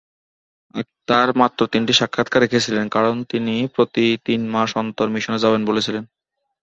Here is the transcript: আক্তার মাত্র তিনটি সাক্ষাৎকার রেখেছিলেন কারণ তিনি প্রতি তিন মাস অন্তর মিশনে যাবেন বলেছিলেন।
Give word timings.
আক্তার 0.75 1.27
মাত্র 1.35 1.59
তিনটি 1.73 1.93
সাক্ষাৎকার 1.93 2.39
রেখেছিলেন 2.41 2.85
কারণ 2.95 3.15
তিনি 3.31 3.55
প্রতি 3.75 4.05
তিন 4.25 4.41
মাস 4.53 4.69
অন্তর 4.81 5.07
মিশনে 5.09 5.43
যাবেন 5.43 5.61
বলেছিলেন। 5.65 6.03